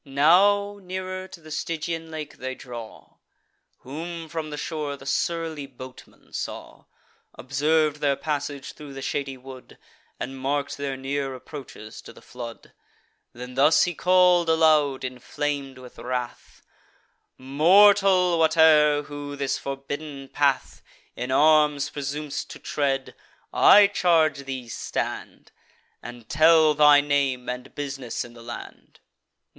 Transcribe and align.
Now 0.03 0.79
nearer 0.81 1.27
to 1.27 1.39
the 1.39 1.51
Stygian 1.51 2.09
lake 2.09 2.37
they 2.37 2.55
draw: 2.55 3.17
Whom, 3.81 4.27
from 4.29 4.49
the 4.49 4.57
shore, 4.57 4.97
the 4.97 5.05
surly 5.05 5.67
boatman 5.67 6.33
saw; 6.33 6.85
Observ'd 7.35 7.97
their 7.97 8.15
passage 8.15 8.73
thro' 8.73 8.93
the 8.93 9.03
shady 9.03 9.37
wood, 9.37 9.77
And 10.19 10.39
mark'd 10.39 10.79
their 10.79 10.97
near 10.97 11.35
approaches 11.35 12.01
to 12.01 12.13
the 12.13 12.21
flood. 12.23 12.71
Then 13.33 13.53
thus 13.53 13.83
he 13.83 13.93
call'd 13.93 14.49
aloud, 14.49 15.03
inflam'd 15.03 15.77
with 15.77 15.99
wrath: 15.99 16.63
"Mortal, 17.37 18.37
whate'er, 18.39 19.03
who 19.03 19.35
this 19.35 19.59
forbidden 19.59 20.29
path 20.29 20.81
In 21.15 21.29
arms 21.29 21.91
presum'st 21.91 22.49
to 22.49 22.57
tread, 22.57 23.13
I 23.53 23.85
charge 23.85 24.45
thee, 24.45 24.67
stand, 24.67 25.51
And 26.01 26.27
tell 26.27 26.73
thy 26.73 27.01
name, 27.01 27.47
and 27.47 27.75
bus'ness 27.75 28.25
in 28.25 28.33
the 28.33 28.41
land. 28.41 28.99